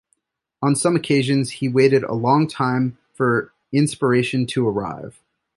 On 0.63 0.75
some 0.75 0.95
occasions 0.95 1.51
he 1.51 1.69
waited 1.69 2.03
a 2.03 2.15
long 2.15 2.47
time 2.47 2.97
for 3.13 3.53
inspiration 3.71 4.47
to 4.47 4.67
arrive. 4.67 5.21